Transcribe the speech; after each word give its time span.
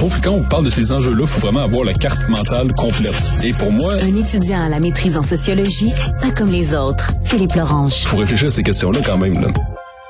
trouve 0.00 0.18
que 0.18 0.28
quand 0.30 0.34
on 0.34 0.42
parle 0.42 0.64
de 0.64 0.70
ces 0.70 0.92
enjeux-là, 0.92 1.18
il 1.20 1.26
faut 1.26 1.40
vraiment 1.40 1.62
avoir 1.62 1.84
la 1.84 1.92
carte 1.92 2.26
mentale 2.26 2.72
complète. 2.72 3.30
Et 3.44 3.52
pour 3.52 3.70
moi... 3.70 3.92
Un 4.00 4.16
étudiant 4.16 4.62
à 4.62 4.70
la 4.70 4.80
maîtrise 4.80 5.18
en 5.18 5.22
sociologie, 5.22 5.92
pas 6.22 6.30
comme 6.30 6.50
les 6.50 6.74
autres. 6.74 7.12
Philippe 7.26 7.52
Lorange. 7.52 8.00
Il 8.00 8.06
faut 8.08 8.16
réfléchir 8.16 8.48
à 8.48 8.50
ces 8.50 8.62
questions-là 8.62 9.00
quand 9.04 9.18
même. 9.18 9.34
Là. 9.34 9.48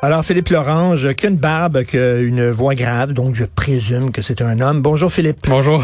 Alors, 0.01 0.25
Philippe 0.25 0.51
Lorange, 0.51 1.13
qui 1.15 1.27
a 1.27 1.29
une 1.29 1.39
barbe, 1.39 1.83
qui 1.83 1.99
a 1.99 2.19
une 2.19 2.53
voix 2.53 2.77
grave, 2.77 3.15
donc 3.15 3.35
je 3.35 3.45
présume 3.45 4.13
que 4.13 4.23
c'est 4.23 4.43
un 4.43 4.61
homme. 4.61 4.81
Bonjour, 4.81 5.13
Philippe. 5.13 5.39
Bonjour. 5.49 5.83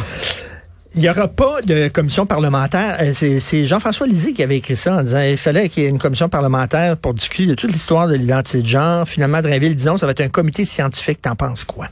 Il 0.95 1.00
n'y 1.00 1.11
aura 1.11 1.27
pas 1.27 1.61
de 1.66 1.88
commission 1.88 2.27
parlementaire. 2.27 2.98
Euh, 3.00 3.12
c'est 3.12 3.66
Jean-François 3.66 4.07
Lisée 4.07 4.34
qui 4.34 4.43
avait 4.45 4.59
écrit 4.59 4.77
ça 4.77 4.98
en 4.98 5.02
disant 5.02 5.20
qu'il 5.20 5.36
fallait 5.36 5.68
qu'il 5.68 5.82
y 5.82 5.86
ait 5.86 5.91
une 5.91 5.98
commission 5.98 6.29
parlementaire 6.29 6.96
pour 6.96 7.12
discuter 7.12 7.46
de 7.46 7.57
toute 7.57 7.73
l'histoire 7.73 8.07
de 8.07 8.14
l'identité 8.14 8.62
de 8.62 8.68
genre. 8.68 9.09
Finalement, 9.09 9.43
Drainville, 9.43 9.75
disons, 9.75 9.98
ça 9.98 10.07
va 10.07 10.12
être 10.12 10.20
un 10.20 10.29
comité 10.29 10.64
scientifique. 10.64 11.23
T'en 11.23 11.34
penses 11.34 11.64
quoi? 11.64 11.88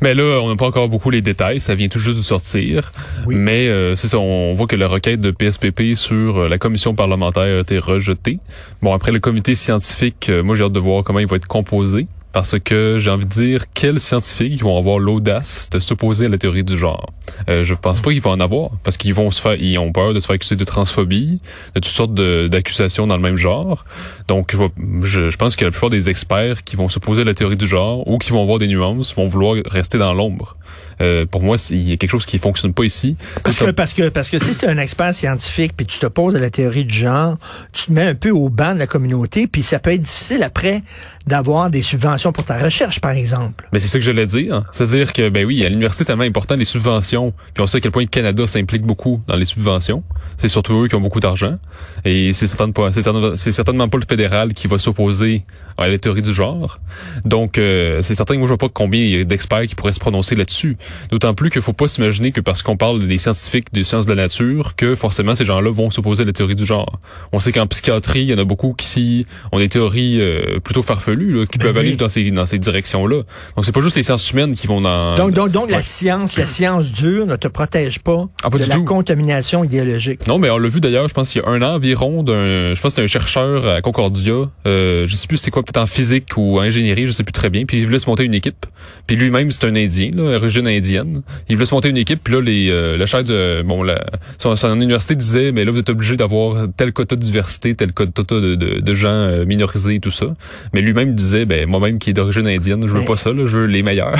Mais 0.00 0.14
là, 0.14 0.40
on 0.42 0.48
n'a 0.48 0.56
pas 0.56 0.66
encore 0.66 0.88
beaucoup 0.88 1.10
les 1.10 1.22
détails, 1.22 1.60
ça 1.60 1.74
vient 1.74 1.88
tout 1.88 1.98
juste 1.98 2.18
de 2.18 2.24
sortir. 2.24 2.92
Mais 3.26 3.68
euh, 3.68 3.96
c'est 3.96 4.08
ça, 4.08 4.18
on 4.18 4.54
voit 4.54 4.66
que 4.66 4.76
la 4.76 4.86
requête 4.86 5.20
de 5.20 5.30
PSPP 5.30 5.94
sur 5.96 6.38
euh, 6.38 6.48
la 6.48 6.58
commission 6.58 6.94
parlementaire 6.94 7.58
a 7.58 7.60
été 7.60 7.78
rejetée. 7.78 8.38
Bon, 8.82 8.94
après 8.94 9.12
le 9.12 9.20
comité 9.20 9.54
scientifique, 9.54 10.30
moi 10.44 10.56
j'ai 10.56 10.64
hâte 10.64 10.72
de 10.72 10.80
voir 10.80 11.02
comment 11.04 11.18
il 11.18 11.28
va 11.28 11.36
être 11.36 11.48
composé 11.48 12.06
parce 12.38 12.56
que 12.60 12.98
j'ai 13.00 13.10
envie 13.10 13.26
de 13.26 13.30
dire 13.30 13.64
quels 13.74 13.98
scientifiques 13.98 14.62
vont 14.62 14.78
avoir 14.78 15.00
l'audace 15.00 15.70
de 15.72 15.80
s'opposer 15.80 16.26
à 16.26 16.28
la 16.28 16.38
théorie 16.38 16.62
du 16.62 16.78
genre? 16.78 17.12
Euh, 17.48 17.64
je 17.64 17.74
pense 17.74 18.00
pas 18.00 18.12
qu'ils 18.12 18.22
vont 18.22 18.30
en 18.30 18.38
avoir 18.38 18.70
parce 18.84 18.96
qu'ils 18.96 19.12
vont 19.12 19.32
se 19.32 19.40
faire, 19.40 19.56
ils 19.56 19.76
ont 19.76 19.90
peur 19.90 20.14
de 20.14 20.20
se 20.20 20.26
faire 20.26 20.34
accuser 20.34 20.54
de 20.54 20.62
transphobie, 20.62 21.40
de 21.74 21.80
toutes 21.80 21.86
sortes 21.86 22.14
d'accusations 22.14 23.08
dans 23.08 23.16
le 23.16 23.22
même 23.22 23.38
genre. 23.38 23.84
Donc 24.28 24.54
je, 25.02 25.30
je 25.30 25.36
pense 25.36 25.56
que 25.56 25.64
la 25.64 25.72
plupart 25.72 25.90
des 25.90 26.10
experts 26.10 26.62
qui 26.62 26.76
vont 26.76 26.88
s'opposer 26.88 27.22
à 27.22 27.24
la 27.24 27.34
théorie 27.34 27.56
du 27.56 27.66
genre 27.66 28.06
ou 28.06 28.18
qui 28.18 28.30
vont 28.30 28.40
avoir 28.40 28.60
des 28.60 28.68
nuances 28.68 29.16
vont 29.16 29.26
vouloir 29.26 29.56
rester 29.66 29.98
dans 29.98 30.14
l'ombre. 30.14 30.56
Euh, 31.00 31.26
pour 31.26 31.42
moi, 31.42 31.56
il 31.70 31.88
y 31.88 31.92
a 31.92 31.96
quelque 31.96 32.10
chose 32.10 32.26
qui 32.26 32.38
fonctionne 32.38 32.72
pas 32.72 32.84
ici. 32.84 33.16
Parce 33.44 33.58
que, 33.58 33.70
parce 33.70 33.94
que, 33.94 34.08
parce 34.08 34.30
que 34.30 34.38
si 34.38 34.52
c'est 34.52 34.68
un 34.68 34.78
expert 34.78 35.14
scientifique 35.14 35.72
puis 35.76 35.86
tu 35.86 35.98
t'opposes 35.98 36.34
à 36.34 36.40
la 36.40 36.50
théorie 36.50 36.84
du 36.84 36.94
genre, 36.94 37.36
tu 37.72 37.86
te 37.86 37.92
mets 37.92 38.06
un 38.06 38.14
peu 38.14 38.30
au 38.30 38.48
banc 38.48 38.74
de 38.74 38.78
la 38.78 38.86
communauté 38.86 39.46
puis 39.46 39.62
ça 39.62 39.78
peut 39.78 39.92
être 39.92 40.02
difficile 40.02 40.42
après 40.42 40.82
d'avoir 41.26 41.70
des 41.70 41.82
subventions 41.82 42.27
pour 42.32 42.44
ta 42.44 42.58
recherche, 42.58 43.00
par 43.00 43.12
exemple. 43.12 43.68
Mais 43.72 43.78
c'est 43.78 43.88
ça 43.88 43.98
que 43.98 44.04
je 44.04 44.10
voulais 44.10 44.26
dire. 44.26 44.64
C'est-à-dire 44.72 45.12
que, 45.12 45.28
ben 45.28 45.44
oui, 45.46 45.64
à 45.64 45.68
l'université, 45.68 46.04
c'est 46.04 46.06
tellement 46.06 46.24
important 46.24 46.56
les 46.56 46.64
subventions. 46.64 47.32
Puis 47.54 47.62
on 47.62 47.66
sait 47.66 47.78
à 47.78 47.80
quel 47.80 47.90
point 47.90 48.02
le 48.02 48.08
Canada 48.08 48.46
s'implique 48.46 48.82
beaucoup 48.82 49.20
dans 49.26 49.36
les 49.36 49.44
subventions. 49.44 50.02
C'est 50.36 50.48
surtout 50.48 50.84
eux 50.84 50.88
qui 50.88 50.94
ont 50.94 51.00
beaucoup 51.00 51.20
d'argent. 51.20 51.58
Et 52.04 52.32
c'est 52.32 52.46
certainement 52.46 52.72
pas, 52.72 52.92
c'est 52.92 53.52
certainement 53.52 53.88
pas 53.88 53.98
le 53.98 54.06
fédéral 54.08 54.54
qui 54.54 54.68
va 54.68 54.78
s'opposer 54.78 55.40
à 55.76 55.88
la 55.88 55.98
théorie 55.98 56.22
du 56.22 56.32
genre. 56.32 56.80
Donc, 57.24 57.56
euh, 57.56 58.00
c'est 58.02 58.14
certain 58.14 58.34
que 58.34 58.38
moi, 58.38 58.46
je 58.46 58.50
vois 58.50 58.58
pas 58.58 58.68
combien 58.68 59.24
d'experts 59.24 59.66
qui 59.66 59.74
pourraient 59.74 59.92
se 59.92 60.00
prononcer 60.00 60.34
là-dessus. 60.34 60.76
D'autant 61.10 61.34
plus 61.34 61.50
qu'il 61.50 61.62
faut 61.62 61.72
pas 61.72 61.88
s'imaginer 61.88 62.32
que 62.32 62.40
parce 62.40 62.62
qu'on 62.62 62.76
parle 62.76 63.06
des 63.06 63.18
scientifiques 63.18 63.72
des 63.72 63.84
sciences 63.84 64.06
de 64.06 64.10
la 64.12 64.22
nature, 64.22 64.74
que 64.76 64.94
forcément 64.94 65.34
ces 65.34 65.44
gens-là 65.44 65.70
vont 65.70 65.90
s'opposer 65.90 66.24
à 66.24 66.26
la 66.26 66.32
théorie 66.32 66.56
du 66.56 66.66
genre. 66.66 66.98
On 67.32 67.38
sait 67.38 67.52
qu'en 67.52 67.66
psychiatrie, 67.66 68.22
il 68.22 68.30
y 68.30 68.34
en 68.34 68.38
a 68.38 68.44
beaucoup 68.44 68.74
qui 68.74 69.26
ont 69.52 69.58
des 69.58 69.68
théories 69.68 70.20
euh, 70.20 70.58
plutôt 70.58 70.82
farfelues, 70.82 71.32
là, 71.32 71.46
qui 71.46 71.58
ben 71.58 71.66
peuvent 71.66 71.78
aller 71.78 71.96
dans 71.96 72.07
ces, 72.08 72.30
dans 72.30 72.46
ces 72.46 72.58
directions-là. 72.58 73.22
Donc, 73.56 73.64
c'est 73.64 73.72
pas 73.72 73.80
juste 73.80 73.96
les 73.96 74.02
sciences 74.02 74.30
humaines 74.30 74.54
qui 74.54 74.66
vont 74.66 74.80
dans... 74.80 75.16
Donc, 75.16 75.32
donc, 75.32 75.50
donc 75.50 75.70
la 75.70 75.82
science, 75.82 76.36
la 76.36 76.46
science 76.46 76.92
dure 76.92 77.26
ne 77.26 77.36
te 77.36 77.48
protège 77.48 78.00
pas, 78.00 78.28
ah, 78.44 78.50
de 78.50 78.64
la 78.64 78.78
contamination 78.80 79.64
idéologique. 79.64 80.26
Non, 80.26 80.38
mais 80.38 80.50
on 80.50 80.58
l'a 80.58 80.68
vu 80.68 80.80
d'ailleurs, 80.80 81.08
je 81.08 81.14
pense 81.14 81.30
qu'il 81.30 81.42
y 81.42 81.44
a 81.44 81.48
un 81.48 81.62
an 81.62 81.74
environ, 81.74 82.22
d'un, 82.22 82.74
je 82.74 82.80
pense 82.80 82.80
que 82.80 82.88
c'était 82.90 83.02
un 83.02 83.06
chercheur 83.06 83.66
à 83.68 83.80
Concordia, 83.80 84.50
euh, 84.66 85.06
je 85.06 85.14
sais 85.14 85.26
plus 85.26 85.38
c'était 85.38 85.50
quoi, 85.50 85.62
peut-être 85.62 85.78
en 85.78 85.86
physique 85.86 86.36
ou 86.36 86.58
en 86.58 86.62
ingénierie, 86.62 87.06
je 87.06 87.12
sais 87.12 87.24
plus 87.24 87.32
très 87.32 87.50
bien, 87.50 87.64
puis 87.64 87.78
il 87.78 87.86
voulait 87.86 87.98
se 87.98 88.08
monter 88.08 88.24
une 88.24 88.34
équipe. 88.34 88.66
Puis 89.06 89.16
lui-même, 89.16 89.50
c'est 89.50 89.64
un 89.64 89.74
Indien, 89.74 90.10
là, 90.14 90.36
origine 90.36 90.66
indienne. 90.66 91.22
Il 91.48 91.56
voulait 91.56 91.66
se 91.66 91.74
monter 91.74 91.88
une 91.88 91.96
équipe, 91.96 92.20
puis 92.22 92.34
là, 92.34 92.40
les, 92.40 92.70
euh, 92.70 92.96
le 92.96 93.06
chef 93.06 93.24
de, 93.24 93.62
bon, 93.62 93.82
la, 93.82 94.04
son, 94.38 94.54
université 94.74 95.14
disait, 95.14 95.52
mais 95.52 95.64
là, 95.64 95.72
vous 95.72 95.78
êtes 95.78 95.90
obligé 95.90 96.16
d'avoir 96.16 96.66
tel 96.76 96.92
quota 96.92 97.16
de 97.16 97.20
diversité, 97.20 97.74
tel 97.74 97.92
quota 97.92 98.22
de, 98.22 98.54
de, 98.54 98.80
de 98.80 98.94
gens 98.94 99.08
euh, 99.08 99.44
minorisés 99.44 100.00
tout 100.00 100.10
ça. 100.10 100.26
Mais 100.72 100.80
lui-même 100.80 101.14
disait, 101.14 101.44
ben, 101.44 101.68
moi-même 101.68 101.97
qui 101.98 102.10
est 102.10 102.12
d'origine 102.12 102.46
indienne, 102.46 102.86
je 102.86 102.92
veux 102.92 103.04
pas 103.04 103.16
ça, 103.16 103.32
là, 103.32 103.46
je 103.46 103.58
veux 103.58 103.66
les 103.66 103.82
meilleurs. 103.82 104.14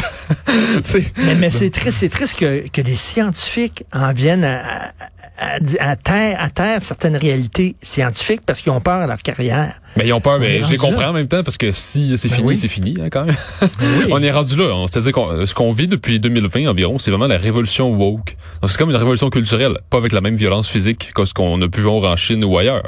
mais, 1.16 1.34
mais 1.36 1.50
c'est 1.50 1.70
triste, 1.70 1.98
c'est 1.98 2.08
triste 2.08 2.38
que, 2.38 2.68
que 2.68 2.80
les 2.80 2.96
scientifiques 2.96 3.84
en 3.92 4.12
viennent 4.12 4.44
à, 4.44 4.92
à, 5.38 5.58
à, 5.80 5.96
terre, 5.96 6.36
à 6.40 6.50
terre 6.50 6.82
certaines 6.82 7.16
réalités 7.16 7.76
scientifiques 7.82 8.42
parce 8.46 8.60
qu'ils 8.60 8.72
ont 8.72 8.80
peur 8.80 9.02
à 9.02 9.06
leur 9.06 9.18
carrière. 9.18 9.80
Mais 9.98 10.06
ils 10.06 10.12
ont 10.12 10.20
peur, 10.20 10.38
mais 10.38 10.60
je 10.60 10.70
les 10.70 10.76
comprends 10.76 11.08
en 11.08 11.12
même 11.12 11.26
temps 11.26 11.42
parce 11.42 11.58
que 11.58 11.72
si 11.72 12.16
c'est 12.16 12.28
ben 12.28 12.36
fini, 12.36 12.56
c'est 12.56 12.68
fini 12.68 12.94
hein, 13.00 13.06
quand 13.10 13.24
même. 13.24 13.34
on 14.10 14.22
est 14.22 14.30
rendu 14.30 14.56
là. 14.56 14.86
C'est-à-dire 14.86 15.12
qu'on 15.12 15.44
ce 15.44 15.54
qu'on 15.54 15.72
vit 15.72 15.88
depuis 15.88 16.20
2020 16.20 16.68
environ, 16.68 16.98
c'est 16.98 17.10
vraiment 17.10 17.26
la 17.26 17.36
révolution 17.36 17.90
woke. 17.90 18.36
C'est 18.66 18.78
comme 18.78 18.90
une 18.90 18.96
révolution 18.96 19.28
culturelle, 19.28 19.78
pas 19.90 19.98
avec 19.98 20.12
la 20.12 20.20
même 20.20 20.36
violence 20.36 20.68
physique 20.68 21.10
que 21.14 21.24
ce 21.24 21.34
qu'on 21.34 21.60
a 21.60 21.68
pu 21.68 21.80
voir 21.80 22.10
en 22.10 22.16
Chine 22.16 22.44
ou 22.44 22.56
ailleurs, 22.58 22.84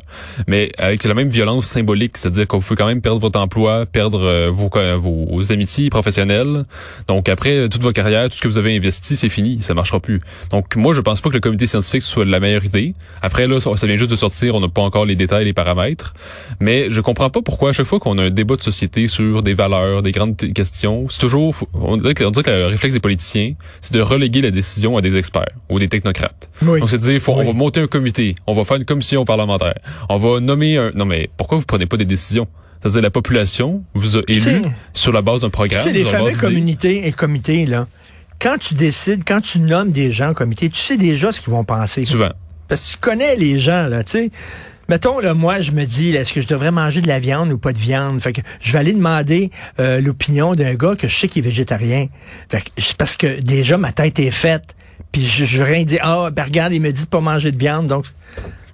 mais 0.47 0.71
avec 0.78 1.03
la 1.03 1.15
même 1.15 1.31
violence 1.31 1.66
symbolique, 1.66 2.16
c'est-à-dire 2.16 2.47
qu'on 2.47 2.60
peut 2.60 2.76
quand 2.76 2.87
même 2.87 3.00
perdre 3.00 3.21
votre 3.21 3.41
emploi, 3.41 3.87
perdre 3.87 4.21
euh, 4.22 4.50
vos, 4.53 4.71
vos 4.98 5.53
amitiés 5.53 5.91
professionnelles. 5.91 6.65
Donc 7.09 7.28
après 7.28 7.69
toute 7.69 7.82
votre 7.82 7.97
carrière, 7.97 8.28
tout 8.28 8.37
ce 8.37 8.42
que 8.42 8.48
vous 8.48 8.59
avez 8.59 8.77
investi, 8.77 9.16
c'est 9.16 9.28
fini, 9.28 9.62
ça 9.62 9.75
marchera 9.75 9.98
plus. 9.98 10.21
Donc 10.50 10.77
moi, 10.77 10.94
je 10.94 11.00
pense 11.00 11.21
pas 11.21 11.28
que 11.28 11.34
le 11.34 11.41
comité 11.41 11.66
scientifique 11.66 12.03
soit 12.03 12.25
la 12.25 12.41
meilleure 12.41 12.65
idée. 12.65 12.94
Après 13.22 13.47
là, 13.47 13.60
ça, 13.60 13.87
vient 13.87 13.97
juste 13.97 14.10
de 14.10 14.16
sortir, 14.16 14.54
on 14.54 14.60
n'a 14.60 14.69
pas 14.69 14.82
encore 14.82 15.06
les 15.06 15.16
détails, 15.16 15.44
les 15.44 15.53
paramètres, 15.53 16.15
mais 16.60 16.88
je 16.91 17.00
comprends 17.03 17.31
pas 17.31 17.43
pourquoi 17.43 17.71
à 17.71 17.72
chaque 17.72 17.87
fois 17.87 18.00
qu'on 18.00 18.19
a 18.19 18.25
un 18.25 18.31
débat 18.31 18.56
de 18.56 18.62
société 18.62 19.09
sur 19.09 19.43
des 19.43 19.55
valeurs, 19.55 20.03
des 20.03 20.12
grandes 20.12 20.37
questions, 20.53 21.06
c'est 21.09 21.21
toujours, 21.21 21.55
on 21.75 21.97
dirait, 21.97 22.15
que, 22.15 22.25
le 22.25 22.66
réflexe 22.66 22.94
des 22.94 23.00
politiciens, 23.00 23.55
c'est 23.81 23.93
de 23.93 24.00
reléguer 24.00 24.41
la 24.41 24.50
décision 24.50 24.97
à 24.97 25.00
des 25.00 25.16
experts 25.16 25.53
ou 25.69 25.78
des 25.78 25.89
technocrates. 25.89 26.49
Donc 26.62 26.91
c'est 26.91 26.99
de 26.99 27.03
dire, 27.03 27.21
faut, 27.21 27.33
on 27.33 27.44
va 27.44 27.53
monter 27.53 27.81
un 27.81 27.87
comité, 27.87 28.34
on 28.47 28.55
va 28.55 28.65
faire 28.65 28.77
une 28.77 28.84
commission 28.84 29.25
parlementaire, 29.25 29.75
on 30.09 30.16
va 30.16 30.41
nommer 30.41 30.77
un. 30.77 30.91
Non 30.94 31.05
mais 31.05 31.31
pourquoi 31.37 31.59
vous 31.59 31.65
prenez 31.65 31.87
pas 31.87 31.97
des 31.97 32.05
décisions? 32.05 32.47
C'est-à-dire 32.81 33.03
la 33.03 33.10
population 33.10 33.83
vous 33.94 34.16
a 34.16 34.22
élu 34.27 34.62
sur 34.94 35.12
la 35.12 35.21
base 35.21 35.43
d'un 35.43 35.50
programme. 35.50 35.83
C'est 35.83 35.93
les 35.93 36.05
fameux 36.05 36.34
communautés 36.34 37.06
et 37.06 37.12
comités 37.12 37.66
là 37.66 37.87
quand 38.41 38.56
tu 38.59 38.75
décides, 38.75 39.22
quand 39.27 39.41
tu 39.41 39.60
nommes 39.60 39.91
des 39.91 40.10
gens 40.10 40.31
au 40.31 40.34
comité, 40.34 40.71
tu 40.71 40.78
sais 40.78 40.97
déjà 40.97 41.31
ce 41.31 41.41
qu'ils 41.41 41.53
vont 41.53 41.65
penser. 41.65 42.06
Souvent. 42.06 42.31
Parce 42.69 42.87
que 42.87 42.93
tu 42.93 42.97
connais 42.99 43.37
les 43.37 43.59
gens, 43.59 43.87
là, 43.87 44.03
tu 44.03 44.12
sais. 44.12 44.31
Mettons, 44.91 45.21
là, 45.21 45.34
moi, 45.34 45.61
je 45.61 45.71
me 45.71 45.84
dis, 45.84 46.17
est-ce 46.17 46.33
que 46.33 46.41
je 46.41 46.49
devrais 46.49 46.73
manger 46.73 47.01
de 47.01 47.06
la 47.06 47.21
viande 47.21 47.53
ou 47.53 47.59
pas 47.59 47.73
de 47.73 47.78
viande? 47.78 48.21
Fait 48.21 48.33
que 48.33 48.41
je 48.61 48.73
vais 48.73 48.78
aller 48.81 48.93
demander 48.93 49.53
euh, 49.78 50.01
l'opinion 50.01 50.56
d'un 50.56 50.75
gars 50.75 50.97
que 50.97 51.06
je 51.06 51.17
sais 51.17 51.28
qu'il 51.28 51.45
est 51.45 51.49
végétarien. 51.49 52.09
Fait 52.51 52.61
que, 52.61 52.71
parce 52.99 53.15
que 53.15 53.39
déjà, 53.41 53.78
ma 53.78 53.93
tête 53.93 54.19
est 54.19 54.33
faite. 54.33 54.75
Puis 55.12 55.25
je, 55.25 55.45
je 55.45 55.62
rien 55.62 55.84
dire, 55.84 56.01
ah, 56.03 56.31
ben 56.33 56.43
regarde, 56.43 56.73
il 56.73 56.81
me 56.81 56.91
dit 56.91 57.05
de 57.05 57.09
pas 57.09 57.21
manger 57.21 57.53
de 57.53 57.56
viande, 57.56 57.87
donc... 57.87 58.06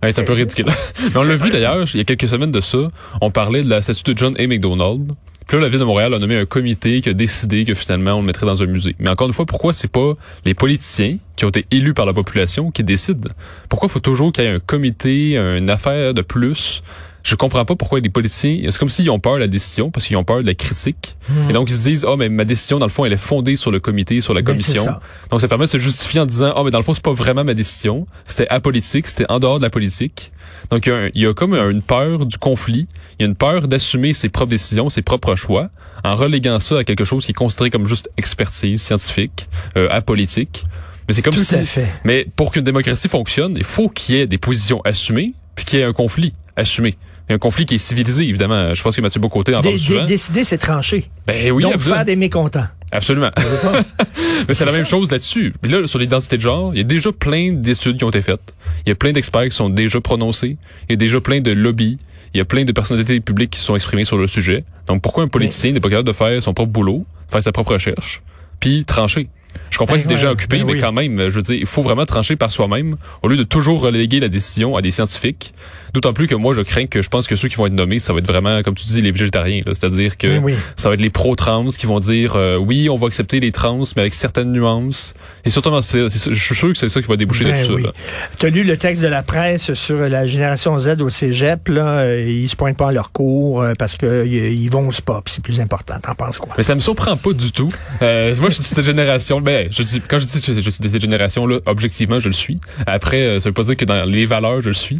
c'est 0.00 0.19
un 0.19 0.25
peu 0.25 0.32
ridicule. 0.32 0.65
on 1.16 1.22
l'a 1.22 1.37
vu 1.37 1.50
d'ailleurs, 1.50 1.87
il 1.93 1.99
y 1.99 2.00
a 2.00 2.04
quelques 2.04 2.28
semaines 2.28 2.50
de 2.50 2.62
ça, 2.62 2.78
on 3.21 3.31
parlait 3.31 3.62
de 3.62 3.69
la 3.69 3.83
statue 3.83 4.15
de 4.15 4.19
John 4.19 4.34
A. 4.38 4.47
McDonald, 4.47 5.12
puis 5.47 5.57
là, 5.57 5.62
la 5.62 5.69
ville 5.69 5.79
de 5.79 5.84
Montréal 5.84 6.12
a 6.12 6.19
nommé 6.19 6.37
un 6.37 6.47
comité 6.47 7.01
qui 7.01 7.09
a 7.09 7.12
décidé 7.12 7.65
que 7.65 7.75
finalement 7.75 8.15
on 8.15 8.21
le 8.21 8.27
mettrait 8.27 8.47
dans 8.47 8.62
un 8.62 8.67
musée. 8.67 8.97
Mais 8.99 9.09
encore 9.09 9.29
une 9.29 9.33
fois, 9.33 9.47
pourquoi 9.47 9.73
c'est 9.73 9.91
pas 9.91 10.15
les 10.45 10.55
politiciens 10.55 11.19
qui 11.37 11.45
ont 11.45 11.51
été 11.51 11.67
élus 11.71 11.95
par 11.95 12.05
la 12.05 12.12
population 12.12 12.71
qui 12.71 12.83
décident? 12.83 13.31
Pourquoi 13.69 13.89
faut 13.89 14.01
toujours 14.01 14.33
qu'il 14.33 14.45
y 14.45 14.47
ait 14.49 14.51
un 14.51 14.59
comité, 14.59 15.37
une 15.37 15.71
affaire 15.71 16.15
de 16.15 16.23
plus 16.23 16.83
je 17.26 17.34
comprends 17.34 17.64
pas 17.64 17.75
pourquoi 17.75 17.98
les 17.98 18.09
politiciens, 18.09 18.60
c'est 18.70 18.78
comme 18.78 18.88
s'ils 18.88 19.10
ont 19.10 19.19
peur 19.19 19.34
de 19.34 19.41
la 19.41 19.48
décision 19.48 19.91
parce 19.91 20.06
qu'ils 20.06 20.16
ont 20.16 20.22
peur 20.22 20.42
de 20.42 20.47
la 20.47 20.54
critique. 20.54 21.16
Hmm. 21.28 21.50
Et 21.50 21.53
donc 21.53 21.69
ils 21.69 21.75
se 21.75 21.82
disent 21.82 22.06
"Oh 22.09 22.16
mais 22.16 22.28
ma 22.28 22.44
décision 22.44 22.78
dans 22.78 22.87
le 22.87 22.91
fond, 22.91 23.04
elle 23.04 23.12
est 23.12 23.16
fondée 23.16 23.56
sur 23.56 23.72
le 23.72 23.81
comité, 23.81 24.20
sur 24.20 24.32
la 24.32 24.42
ben, 24.42 24.53
commission." 24.53 24.84
Donc 25.31 25.41
ça 25.41 25.48
permet 25.48 25.65
de 25.65 25.70
se 25.70 25.78
justifier 25.78 26.20
en 26.20 26.26
disant 26.26 26.54
"Oh 26.56 26.62
mais 26.62 26.70
dans 26.70 26.78
le 26.78 26.84
fond, 26.84 26.94
c'est 26.94 27.03
pas 27.03 27.12
vraiment 27.12 27.42
ma 27.42 27.54
décision, 27.54 28.06
c'était 28.28 28.47
apolitique, 28.47 29.09
c'était 29.09 29.26
en 29.28 29.41
dehors 29.41 29.59
de 29.59 29.65
la 29.65 29.70
politique." 29.70 30.31
Donc 30.70 30.86
il 30.86 31.20
y 31.20 31.26
a, 31.26 31.34
comme 31.34 31.54
une 31.54 31.82
peur 31.82 32.26
du 32.26 32.38
conflit, 32.38 32.86
il 33.19 33.22
y 33.22 33.25
a 33.25 33.28
une 33.28 33.34
peur 33.34 33.66
d'assumer 33.66 34.12
ses 34.12 34.28
propres 34.28 34.50
décisions, 34.50 34.88
ses 34.88 35.03
propres 35.03 35.34
choix 35.34 35.70
en 36.04 36.15
reléguant 36.15 36.60
ça 36.60 36.78
à 36.78 36.84
quelque 36.84 37.04
chose 37.04 37.25
qui 37.25 37.32
est 37.32 37.34
considéré 37.34 37.70
comme 37.70 37.88
juste 37.88 38.09
expertise 38.16 38.81
scientifique, 38.81 39.48
euh, 39.76 39.88
apolitique. 39.91 40.65
Mais 41.09 41.15
c'est 41.15 41.22
comme 41.22 41.34
Tout 41.34 41.42
si 41.42 41.56
à 41.56 41.65
fait. 41.65 41.89
mais 42.04 42.24
pour 42.36 42.53
qu'une 42.53 42.62
démocratie 42.62 43.09
fonctionne, 43.09 43.54
il 43.56 43.65
faut 43.65 43.89
qu'il 43.89 44.15
y 44.15 44.18
ait 44.18 44.28
des 44.28 44.39
positions 44.39 44.80
assumées 44.84 45.34
puis 45.56 45.65
qu'il 45.65 45.80
y 45.80 45.83
ait 45.83 45.84
un 45.84 45.92
conflit 45.92 46.33
assumé 46.54 46.97
un 47.28 47.39
conflit 47.39 47.67
qui 47.67 47.75
est 47.75 47.78
civilisé, 47.78 48.25
évidemment. 48.28 48.73
Je 48.75 48.83
pense 48.83 48.95
que 48.97 49.01
Mathieu 49.01 49.21
Bocoté 49.21 49.55
en 49.55 49.63
parle 49.63 49.78
souvent. 49.78 50.05
Décider, 50.05 50.45
c'est 50.45 50.59
trancher. 50.59 51.11
Ben 51.27 51.51
oui, 51.53 51.63
Donc, 51.63 51.81
faire 51.81 52.05
des 52.05 52.17
mécontents. 52.17 52.67
Absolument. 52.93 53.31
Mais 54.49 54.55
c'est 54.55 54.65
la 54.65 54.73
même 54.73 54.87
chose 54.87 55.11
là-dessus. 55.11 55.53
Puis 55.61 55.71
là, 55.73 55.87
sur 55.87 55.99
l'identité 55.99 56.37
de 56.37 56.43
genre, 56.43 56.71
il 56.73 56.78
y 56.78 56.81
a 56.81 56.84
déjà 56.84 57.11
plein 57.13 57.53
d'études 57.53 57.99
qui 57.99 58.05
ont 58.05 58.11
été 58.11 58.23
faites. 58.23 58.55
Il 58.84 58.91
y 58.91 58.93
a 58.93 58.95
plein 58.95 59.13
d'experts 59.13 59.49
qui 59.49 59.57
sont 59.57 59.69
déjà 59.69 60.01
prononcés. 60.01 60.57
Il 60.89 60.93
y 60.93 60.95
a 60.95 60.97
déjà 60.97 61.21
plein 61.21 61.41
de 61.41 61.51
lobbies. 61.51 61.99
Il 62.34 62.39
y 62.39 62.41
a 62.41 62.45
plein 62.45 62.65
de 62.65 62.73
personnalités 62.73 63.19
publiques 63.21 63.51
qui 63.51 63.61
sont 63.61 63.75
exprimées 63.75 64.05
sur 64.05 64.19
le 64.19 64.27
sujet. 64.27 64.65
Donc 64.87 65.03
pourquoi 65.03 65.25
un 65.25 65.28
politicien 65.28 65.73
n'est 65.73 65.81
pas 65.81 65.89
capable 65.89 66.07
de 66.09 66.13
faire 66.13 66.41
son 66.43 66.55
propre 66.55 66.71
boulot, 66.71 67.03
faire 67.31 67.43
sa 67.43 67.51
propre 67.51 67.73
recherche, 67.73 68.23
puis 68.61 68.84
trancher? 68.84 69.28
Je 69.71 69.78
comprends 69.78 69.95
que 69.95 70.03
c'est 70.03 70.09
Ben 70.09 70.17
déjà 70.17 70.31
occupé, 70.31 70.59
ben 70.59 70.67
mais 70.67 70.73
oui. 70.75 70.81
quand 70.81 70.93
même, 70.93 71.31
je 71.31 71.34
veux 71.34 71.43
dire, 71.43 71.57
il 71.57 71.67
faut 71.67 71.81
vraiment 71.81 72.05
trancher 72.05 72.37
par 72.37 72.51
soi-même 72.53 72.97
au 73.23 73.28
lieu 73.28 73.39
de 73.39 73.43
toujours 73.43 73.81
reléguer 73.81 74.21
la 74.21 74.28
décision 74.28 74.77
à 74.77 74.83
des 74.83 74.91
scientifiques. 74.91 75.55
D'autant 75.97 76.13
plus 76.13 76.27
que 76.27 76.34
moi, 76.34 76.53
je 76.53 76.60
crains 76.60 76.84
que 76.84 77.01
je 77.01 77.09
pense 77.09 77.27
que 77.27 77.37
ceux 77.37 77.48
qui 77.48 77.54
vont 77.54 77.65
être 77.65 77.72
nommés, 77.72 78.01
ça 78.01 78.13
va 78.13 78.19
être 78.19 78.27
vraiment, 78.27 78.63
comme 78.63 78.75
tu 78.75 78.84
dis, 78.87 79.01
les 79.01 79.13
végétariens. 79.13 79.63
C'est-à-dire 79.65 80.19
que 80.19 80.27
Ben 80.27 80.43
oui. 80.45 80.54
ça 80.77 80.91
va 80.91 80.95
être 80.95 81.01
les 81.01 81.09
pro-trans 81.09 81.69
qui 81.69 81.87
vont 81.87 82.01
dire 82.01 82.37
euh, 82.37 82.59
oui, 82.59 82.91
on 82.91 82.97
va 82.97 83.07
accepter 83.07 83.41
les 83.41 83.51
trans, 83.51 83.83
mais 83.97 84.03
avec 84.03 84.13
certaines 84.13 84.53
nuances. 84.53 85.15
Et 85.47 85.48
surtout, 85.51 85.71
je 85.81 86.09
suis 86.34 86.54
sûr 86.54 86.72
que 86.72 86.77
c'est 86.77 86.91
ça 86.91 87.01
qui 87.01 87.07
va 87.09 87.16
déboucher 87.16 87.45
Ben 87.45 87.57
oui. 87.71 87.84
là. 87.84 87.93
Tu 88.39 88.45
as 88.45 88.51
lu 88.51 88.63
le 88.63 88.77
texte 88.77 89.03
de 89.03 89.07
la 89.09 89.22
presse 89.22 89.72
sur 89.72 89.97
la 89.97 90.27
génération 90.27 90.78
Z 90.78 91.01
au 91.01 91.09
cégep, 91.09 91.69
là, 91.69 92.01
euh, 92.01 92.22
ils 92.28 92.51
se 92.51 92.57
pointent 92.57 92.77
pas 92.77 92.89
à 92.89 92.92
leur 92.92 93.10
cours 93.10 93.63
euh, 93.63 93.72
parce 93.78 93.97
que 93.97 94.04
euh, 94.04 94.27
ils 94.27 94.69
vont 94.69 94.89
au 94.89 94.92
spa, 94.92 95.22
puis 95.25 95.33
c'est 95.33 95.42
plus 95.42 95.60
important. 95.60 95.95
T'en 96.03 96.15
penses 96.15 96.37
quoi? 96.37 96.53
Mais 96.59 96.63
ça 96.63 96.75
me 96.75 96.81
surprend 96.81 97.16
pas 97.16 97.33
du 97.33 97.53
tout. 97.53 97.69
Euh, 98.03 98.34
moi, 98.37 98.51
je 98.51 98.57
suis 98.57 98.60
de 98.63 98.66
cette 98.66 98.84
génération. 98.84 99.41
Ben, 99.41 99.69
je 99.71 99.83
dis, 99.83 100.03
quand 100.07 100.19
je 100.19 100.27
dis 100.27 100.42
que 100.42 100.53
je, 100.53 100.60
je 100.60 100.69
suis 100.71 100.83
de 100.83 100.89
cette 100.91 101.01
génération-là, 101.01 101.60
objectivement, 101.65 102.21
je 102.21 102.28
le 102.28 102.34
suis. 102.34 102.59
Après, 102.87 103.41
ça 103.41 103.49
veut 103.49 103.54
pas 103.54 103.63
dire 103.63 103.78
que 103.78 103.87
dans 103.87 104.04
les 104.04 104.27
valeurs, 104.27 104.60
je 104.60 104.69
le 104.69 104.75
suis. 104.75 104.99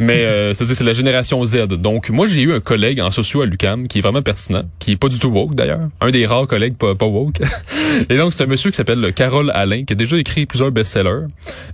Mais 0.00 0.26
euh, 0.32 0.54
c'est-à-dire, 0.54 0.76
c'est 0.76 0.84
la 0.84 0.92
génération 0.92 1.44
Z. 1.44 1.66
Donc, 1.68 2.10
moi, 2.10 2.26
j'ai 2.26 2.40
eu 2.42 2.52
un 2.52 2.60
collègue 2.60 3.00
en 3.00 3.10
socio 3.10 3.42
à 3.42 3.46
l'UCAM 3.46 3.86
qui 3.88 3.98
est 3.98 4.02
vraiment 4.02 4.22
pertinent, 4.22 4.62
qui 4.78 4.92
est 4.92 4.96
pas 4.96 5.08
du 5.08 5.18
tout 5.18 5.28
woke 5.28 5.54
d'ailleurs. 5.54 5.80
Un 6.00 6.10
des 6.10 6.26
rares 6.26 6.46
collègues 6.46 6.76
pas, 6.76 6.94
pas 6.94 7.06
woke. 7.06 7.40
Et 8.10 8.16
donc, 8.16 8.32
c'est 8.32 8.42
un 8.42 8.46
monsieur 8.46 8.70
qui 8.70 8.76
s'appelle 8.76 9.12
Carole 9.14 9.50
Alain, 9.54 9.84
qui 9.84 9.92
a 9.92 9.96
déjà 9.96 10.16
écrit 10.16 10.46
plusieurs 10.46 10.70
best-sellers. 10.72 11.08
Euh, 11.10 11.26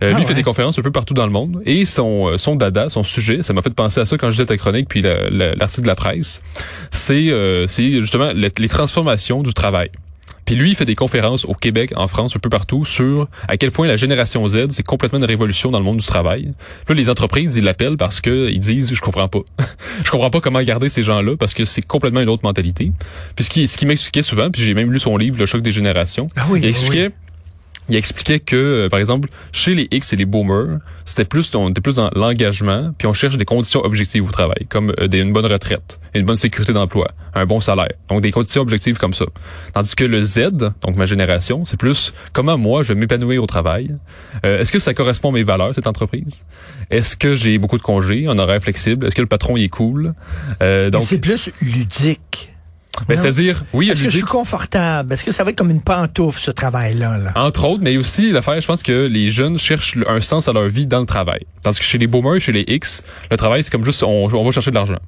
Ah 0.02 0.06
lui, 0.10 0.16
ouais. 0.16 0.24
fait 0.24 0.34
des 0.34 0.42
conférences 0.42 0.78
un 0.78 0.82
peu 0.82 0.90
partout 0.90 1.14
dans 1.14 1.26
le 1.26 1.32
monde. 1.32 1.62
Et 1.64 1.84
son, 1.84 2.28
euh, 2.28 2.38
son 2.38 2.56
dada, 2.56 2.88
son 2.90 3.04
sujet, 3.04 3.42
ça 3.42 3.52
m'a 3.52 3.62
fait 3.62 3.72
penser 3.72 4.00
à 4.00 4.04
ça 4.04 4.16
quand 4.18 4.26
je 4.28 4.32
disais 4.32 4.46
ta 4.46 4.56
chronique, 4.56 4.88
puis 4.88 5.00
la- 5.02 5.30
la- 5.30 5.54
l'article 5.54 5.82
de 5.82 5.86
la 5.88 5.94
presse. 5.94 6.42
C'est 6.90 7.30
euh, 7.30 7.66
c'est 7.66 7.92
justement 8.00 8.32
les, 8.34 8.50
les 8.58 8.68
transformations 8.68 9.42
du 9.42 9.54
travail. 9.54 9.90
Puis 10.48 10.56
lui, 10.56 10.70
il 10.70 10.74
fait 10.74 10.86
des 10.86 10.94
conférences 10.94 11.44
au 11.44 11.52
Québec, 11.52 11.92
en 11.94 12.08
France, 12.08 12.34
un 12.34 12.38
peu 12.38 12.48
partout, 12.48 12.86
sur 12.86 13.28
à 13.48 13.58
quel 13.58 13.70
point 13.70 13.86
la 13.86 13.98
génération 13.98 14.48
Z, 14.48 14.68
c'est 14.70 14.82
complètement 14.82 15.18
une 15.18 15.26
révolution 15.26 15.70
dans 15.70 15.78
le 15.78 15.84
monde 15.84 15.98
du 15.98 16.06
travail. 16.06 16.54
Puis 16.86 16.94
là, 16.94 17.02
les 17.02 17.10
entreprises, 17.10 17.56
ils 17.56 17.64
l'appellent 17.64 17.98
parce 17.98 18.22
que 18.22 18.48
ils 18.50 18.58
disent, 18.58 18.94
je 18.94 19.00
comprends 19.02 19.28
pas. 19.28 19.40
je 20.06 20.10
comprends 20.10 20.30
pas 20.30 20.40
comment 20.40 20.62
garder 20.62 20.88
ces 20.88 21.02
gens-là 21.02 21.36
parce 21.36 21.52
que 21.52 21.66
c'est 21.66 21.82
complètement 21.82 22.22
une 22.22 22.30
autre 22.30 22.44
mentalité. 22.44 22.92
Puis 23.36 23.44
ce 23.44 23.50
qui, 23.50 23.68
ce 23.68 23.76
qui 23.76 23.84
m'expliquait 23.84 24.22
souvent, 24.22 24.50
puis 24.50 24.62
j'ai 24.62 24.72
même 24.72 24.90
lu 24.90 24.98
son 24.98 25.18
livre, 25.18 25.38
Le 25.38 25.44
choc 25.44 25.60
des 25.60 25.70
générations, 25.70 26.30
Ah 26.34 26.46
oui, 26.48 26.60
il 26.62 26.68
expliquait 26.70 27.10
il 27.88 27.96
expliquait 27.96 28.40
que, 28.40 28.56
euh, 28.56 28.88
par 28.88 28.98
exemple, 29.00 29.28
chez 29.52 29.74
les 29.74 29.88
X 29.90 30.12
et 30.12 30.16
les 30.16 30.24
boomers, 30.24 30.78
c'était 31.04 31.24
plus, 31.24 31.54
on 31.54 31.70
était 31.70 31.80
plus 31.80 31.96
dans 31.96 32.10
l'engagement, 32.14 32.92
puis 32.98 33.06
on 33.06 33.12
cherche 33.12 33.36
des 33.36 33.44
conditions 33.44 33.80
objectives 33.84 34.24
au 34.26 34.30
travail, 34.30 34.66
comme 34.68 34.92
euh, 35.00 35.08
des, 35.08 35.20
une 35.20 35.32
bonne 35.32 35.46
retraite, 35.46 35.98
une 36.14 36.24
bonne 36.24 36.36
sécurité 36.36 36.72
d'emploi, 36.72 37.08
un 37.34 37.46
bon 37.46 37.60
salaire. 37.60 37.92
Donc 38.08 38.20
des 38.20 38.30
conditions 38.30 38.62
objectives 38.62 38.98
comme 38.98 39.14
ça. 39.14 39.24
Tandis 39.72 39.94
que 39.94 40.04
le 40.04 40.22
Z, 40.22 40.50
donc 40.82 40.96
ma 40.96 41.06
génération, 41.06 41.64
c'est 41.64 41.78
plus 41.78 42.12
comment 42.32 42.58
moi 42.58 42.82
je 42.82 42.92
vais 42.92 43.00
m'épanouir 43.00 43.42
au 43.42 43.46
travail. 43.46 43.94
Euh, 44.44 44.60
Est-ce 44.60 44.72
que 44.72 44.78
ça 44.78 44.92
correspond 44.94 45.30
à 45.30 45.32
mes 45.32 45.42
valeurs 45.42 45.74
cette 45.74 45.86
entreprise? 45.86 46.42
Est-ce 46.90 47.16
que 47.16 47.34
j'ai 47.34 47.58
beaucoup 47.58 47.78
de 47.78 47.82
congés, 47.82 48.26
un 48.26 48.38
horaire 48.38 48.60
flexible? 48.62 49.06
Est-ce 49.06 49.14
que 49.14 49.22
le 49.22 49.26
patron 49.28 49.56
il 49.56 49.64
est 49.64 49.68
cool? 49.68 50.14
Euh, 50.62 50.90
Donc, 50.90 51.04
c'est 51.04 51.18
plus 51.18 51.50
ludique. 51.62 52.52
Ben, 53.06 53.14
Non. 53.14 53.22
c'est-à-dire, 53.22 53.64
oui, 53.72 53.90
Est-ce 53.90 54.02
que 54.02 54.10
je 54.10 54.16
suis 54.16 54.24
confortable? 54.24 55.12
Est-ce 55.12 55.24
que 55.24 55.32
ça 55.32 55.44
va 55.44 55.50
être 55.50 55.56
comme 55.56 55.70
une 55.70 55.80
pantoufle, 55.82 56.40
ce 56.40 56.50
travail-là? 56.50 57.18
Là? 57.18 57.32
Entre 57.36 57.64
autres, 57.64 57.82
mais 57.82 57.96
aussi 57.96 58.30
l'affaire, 58.32 58.60
je 58.60 58.66
pense 58.66 58.82
que 58.82 59.06
les 59.06 59.30
jeunes 59.30 59.58
cherchent 59.58 59.96
un 60.06 60.20
sens 60.20 60.48
à 60.48 60.52
leur 60.52 60.68
vie 60.68 60.86
dans 60.86 61.00
le 61.00 61.06
travail. 61.06 61.40
Tandis 61.62 61.78
que 61.78 61.84
chez 61.84 61.98
les 61.98 62.06
boomers, 62.06 62.40
chez 62.40 62.52
les 62.52 62.64
X, 62.66 63.02
le 63.30 63.36
travail, 63.36 63.62
c'est 63.62 63.70
comme 63.70 63.84
juste, 63.84 64.02
on, 64.02 64.24
on 64.24 64.44
va 64.44 64.50
chercher 64.50 64.70
de 64.70 64.76
l'argent. 64.76 64.98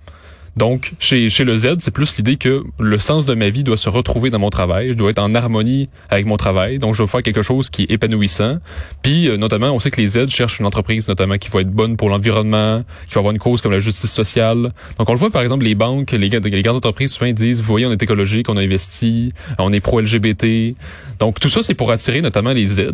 Donc, 0.57 0.93
chez, 0.99 1.31
chez 1.31 1.45
le 1.45 1.57
Z, 1.57 1.77
c'est 1.79 1.93
plus 1.93 2.17
l'idée 2.17 2.37
que 2.37 2.65
le 2.79 2.99
sens 2.99 3.27
de 3.27 3.35
ma 3.35 3.51
vie 3.51 3.65
doit 3.65 3.77
se 3.77 3.89
retrouver 3.89 4.31
dans 4.31 4.39
mon 4.39 4.51
travail. 4.51 4.89
Je 4.91 4.95
dois 4.95 5.11
être 5.11 5.21
en 5.21 5.35
harmonie 5.35 5.89
avec 6.09 6.27
mon 6.27 6.37
travail. 6.37 6.79
Donc, 6.79 6.95
je 6.95 6.99
dois 6.99 7.07
faire 7.07 7.23
quelque 7.23 7.43
chose 7.43 7.71
qui 7.71 7.83
est 7.83 7.91
épanouissant. 7.93 8.59
Puis, 9.03 9.29
euh, 9.29 9.37
notamment, 9.37 9.71
on 9.71 9.81
sait 9.81 9.91
que 9.91 10.01
les 10.01 10.09
Z 10.09 10.29
cherchent 10.29 10.59
une 10.59 10.67
entreprise, 10.67 11.09
notamment, 11.09 11.39
qui 11.39 11.49
va 11.51 11.61
être 11.61 11.71
bonne 11.71 11.97
pour 11.97 12.11
l'environnement, 12.11 12.83
qui 13.07 13.15
va 13.15 13.21
avoir 13.21 13.33
une 13.33 13.39
cause 13.39 13.61
comme 13.61 13.73
la 13.73 13.81
justice 13.81 14.11
sociale. 14.11 14.73
Donc, 14.99 15.09
on 15.09 15.13
le 15.13 15.19
voit, 15.19 15.31
par 15.31 15.43
exemple, 15.43 15.65
les 15.65 15.75
banques, 15.75 16.13
les, 16.13 16.29
grandes 16.29 16.77
entreprises, 16.77 17.13
souvent, 17.13 17.31
disent, 17.31 17.61
vous 17.61 17.67
voyez, 17.67 17.87
on 17.87 17.93
est 17.93 18.03
écologique, 18.03 18.49
on 18.49 18.57
a 18.57 18.63
investi, 18.63 19.33
on 19.59 19.73
est 19.73 19.81
pro-LGBT. 19.81 20.75
Donc, 21.21 21.39
tout 21.39 21.51
ça, 21.51 21.63
c'est 21.63 21.75
pour 21.75 21.91
attirer 21.91 22.23
notamment 22.23 22.53
les 22.53 22.67
Z. 22.67 22.93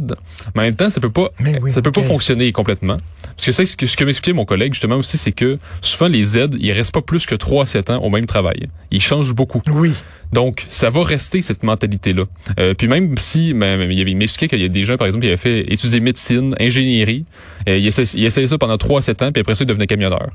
Mais 0.55 0.63
en 0.63 0.65
même 0.65 0.77
temps, 0.77 0.91
ça 0.91 1.01
peut 1.01 1.11
pas, 1.11 1.31
oui, 1.63 1.73
ça 1.73 1.81
peut 1.81 1.93
pas 1.93 2.03
fonctionner 2.03 2.53
complètement. 2.53 2.99
Parce 3.37 3.47
que 3.47 3.53
ça, 3.53 3.65
ce 3.65 3.77
que, 3.77 3.87
ce 3.87 3.97
que 3.97 4.05
m'expliquait 4.05 4.35
mon 4.35 4.45
collègue, 4.45 4.75
justement, 4.75 4.97
aussi, 4.97 5.17
c'est 5.17 5.33
que 5.33 5.59
souvent, 5.81 6.09
les 6.09 6.25
Z, 6.25 6.51
ils 6.59 6.73
restent 6.73 6.93
pas 6.93 7.03
plus 7.03 7.25
que 7.27 7.35
3 7.47 7.63
à 7.63 7.67
7 7.67 7.91
ans 7.91 7.99
au 7.99 8.11
même 8.11 8.27
travail. 8.27 8.67
Ils 8.91 9.01
changent 9.01 9.33
beaucoup. 9.33 9.63
Oui. 9.73 9.93
Donc, 10.33 10.65
ça 10.69 10.91
va 10.91 11.03
rester 11.05 11.43
cette 11.43 11.63
mentalité-là. 11.63 12.25
Euh, 12.59 12.75
puis 12.75 12.89
même 12.89 13.15
si, 13.19 13.53
mais, 13.55 13.77
mais 13.77 13.87
il 13.87 13.99
y 13.99 14.01
avait- 14.03 14.11
il 14.11 14.17
m'expliquait 14.17 14.49
qu'il 14.49 14.61
y 14.63 14.65
a 14.65 14.69
des 14.69 14.85
gens, 14.85 14.97
par 14.97 15.07
exemple, 15.07 15.23
qui 15.25 15.29
avaient 15.29 15.37
fait 15.37 15.73
étudier 15.73 16.01
médecine, 16.01 16.55
ingénierie, 16.61 17.25
euh, 17.69 17.77
ils, 17.79 17.87
essayaient, 17.87 18.31
ça 18.49 18.59
pendant 18.59 18.77
3 18.79 19.01
à 19.01 19.03
7 19.03 19.23
ans, 19.23 19.33
puis 19.33 19.41
après 19.41 19.55
ça, 19.55 19.65
ils 19.65 19.67
devenaient 19.67 19.87
camionneurs. 19.87 20.31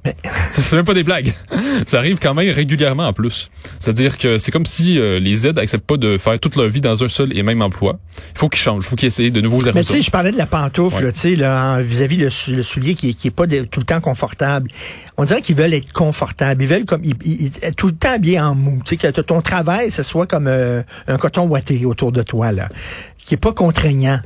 C'est 0.49 0.61
c'est 0.61 0.75
même 0.75 0.85
pas 0.85 0.93
des 0.93 1.03
blagues. 1.03 1.31
ça 1.85 1.97
arrive 1.99 2.19
quand 2.19 2.33
même 2.33 2.49
régulièrement 2.51 3.07
en 3.07 3.13
plus. 3.13 3.49
C'est-à-dire 3.79 4.17
que 4.17 4.37
c'est 4.37 4.51
comme 4.51 4.65
si 4.65 4.97
euh, 4.99 5.19
les 5.19 5.35
Z 5.35 5.57
acceptent 5.57 5.85
pas 5.87 5.97
de 5.97 6.17
faire 6.17 6.39
toute 6.39 6.55
leur 6.55 6.67
vie 6.69 6.81
dans 6.81 7.03
un 7.03 7.09
seul 7.09 7.37
et 7.37 7.43
même 7.43 7.61
emploi. 7.61 7.99
Il 8.35 8.39
faut 8.39 8.49
qu'ils 8.49 8.61
changent, 8.61 8.85
il 8.85 8.89
faut 8.89 8.95
qu'ils 8.95 9.07
essayent 9.07 9.31
de 9.31 9.41
nouveaux 9.41 9.59
Mais 9.73 9.83
tu 9.83 9.93
sais, 9.93 10.01
je 10.01 10.11
parlais 10.11 10.31
de 10.31 10.37
la 10.37 10.45
pantoufle, 10.45 11.05
Ouais. 11.05 11.11
tu 11.11 11.19
sais, 11.19 11.35
là, 11.35 11.81
vis-à-vis 11.81 12.17
le, 12.17 12.29
le 12.55 12.63
soulier 12.63 12.95
qui, 12.95 13.13
qui 13.15 13.27
est 13.27 13.31
pas 13.31 13.47
de- 13.47 13.61
tout 13.63 13.79
le 13.79 13.85
temps 13.85 14.01
confortable. 14.01 14.69
On 15.17 15.23
dirait 15.25 15.41
qu'ils 15.41 15.55
veulent 15.55 15.73
être 15.73 15.91
confortables. 15.91 16.61
Ils 16.63 16.67
veulent 16.67 16.85
comme 16.85 17.03
ils, 17.03 17.15
ils- 17.25 17.51
ils- 17.63 17.75
tout 17.75 17.87
le 17.87 17.93
temps 17.93 18.17
bien 18.19 18.47
en 18.47 18.55
mou. 18.55 18.81
Tu 18.85 18.97
sais, 18.97 19.11
que 19.11 19.21
ton 19.21 19.41
travail, 19.41 19.80
ce 19.89 20.03
soit 20.03 20.27
comme 20.27 20.47
euh, 20.47 20.83
un 21.07 21.17
coton 21.17 21.47
ouaté 21.47 21.85
autour 21.85 22.11
de 22.11 22.21
toi, 22.21 22.51
là, 22.51 22.69
qui 23.17 23.33
est 23.33 23.37
pas 23.37 23.53
contraignant. 23.53 24.19